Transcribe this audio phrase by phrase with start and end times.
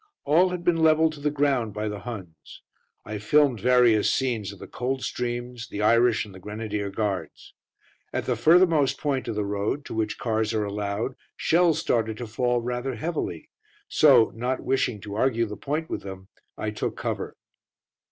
[0.23, 2.63] All had been levelled to the ground by the Huns.
[3.05, 7.53] I filmed various scenes of the Coldstreams, the Irish and the Grenadier Guards.
[8.11, 12.25] At the furthermost point of the road to which cars are allowed shells started to
[12.25, 13.51] fall rather heavily,
[13.87, 17.37] so, not wishing to argue the point with them, I took cover.